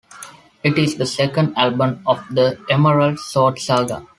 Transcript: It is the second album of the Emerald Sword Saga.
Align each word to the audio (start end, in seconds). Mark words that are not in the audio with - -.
It 0.63 0.79
is 0.79 0.95
the 0.97 1.05
second 1.05 1.55
album 1.55 2.01
of 2.07 2.23
the 2.31 2.57
Emerald 2.71 3.19
Sword 3.19 3.59
Saga. 3.59 4.03